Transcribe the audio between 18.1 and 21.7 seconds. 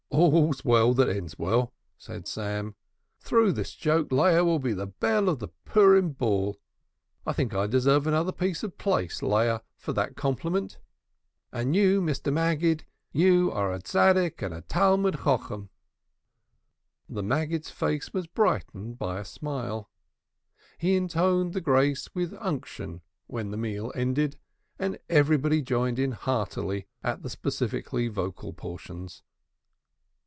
was brightened by a smile. He intoned the